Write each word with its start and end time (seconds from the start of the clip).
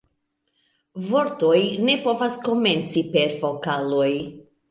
Vortoj 1.09 1.59
ne 1.89 1.97
povas 2.07 2.39
komenci 2.47 3.05
per 3.17 3.37
vokaloj. 3.45 4.11